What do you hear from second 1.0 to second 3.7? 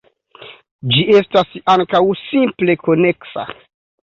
estas ankaŭ simple-koneksa.